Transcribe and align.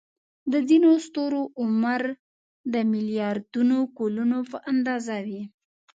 د 0.51 0.53
ځینو 0.69 0.89
ستورو 1.05 1.41
عمر 1.61 2.01
د 2.73 2.75
ملیاردونو 2.91 3.77
کلونو 3.97 4.37
په 4.51 4.57
اندازه 4.71 5.17
وي. 5.27 5.41